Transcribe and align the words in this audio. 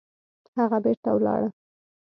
هغه 0.57 0.77
بېرته 0.83 1.09
ولاړه 1.15 1.49